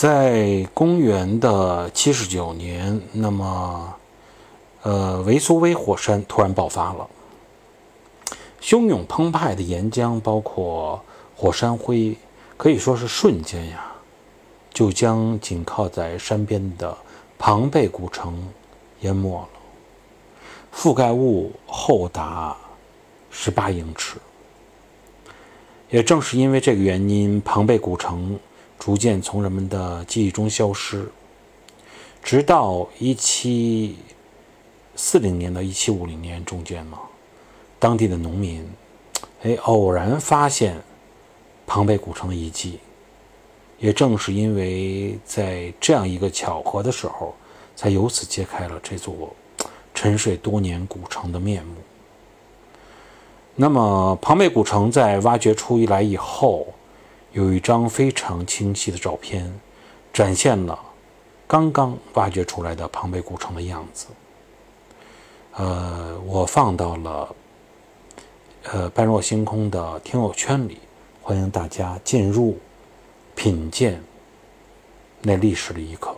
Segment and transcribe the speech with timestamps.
[0.00, 3.94] 在公元的七十九年，那么，
[4.80, 7.06] 呃，维苏威火山突然爆发了，
[8.62, 11.04] 汹涌澎湃的岩浆，包括
[11.36, 12.16] 火山灰，
[12.56, 13.92] 可以说是瞬间呀，
[14.72, 16.96] 就将紧靠在山边的
[17.38, 18.42] 庞贝古城
[19.00, 19.48] 淹没了，
[20.74, 22.56] 覆盖物厚达
[23.30, 24.16] 十八英尺。
[25.90, 28.40] 也正是因为这个原因，庞贝古城。
[28.80, 31.06] 逐渐从人们的记忆中消失，
[32.22, 33.98] 直到一七
[34.96, 36.98] 四零年到一七五零年中间嘛，
[37.78, 38.66] 当地的农民
[39.42, 40.80] 哎偶然发现
[41.66, 42.80] 庞贝古城的遗迹，
[43.78, 47.34] 也正是因为在这样一个巧合的时候，
[47.76, 49.14] 才由此揭开了这座
[49.94, 51.74] 沉睡多年古城的面目。
[53.56, 56.66] 那么，庞贝古城在挖掘出一来以后。
[57.32, 59.60] 有一张非常清晰的照片，
[60.12, 60.78] 展现了
[61.46, 64.06] 刚刚挖掘出来的庞贝古城的样子。
[65.52, 67.34] 呃，我放到了
[68.64, 70.78] 呃般若星空的听友圈里，
[71.22, 72.58] 欢迎大家进入
[73.34, 74.02] 品鉴
[75.22, 76.16] 那历史的一刻。